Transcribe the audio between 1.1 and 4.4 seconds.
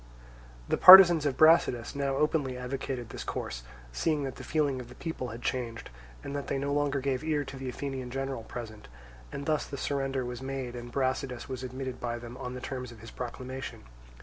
of Brasidas now openly advocated this course, seeing that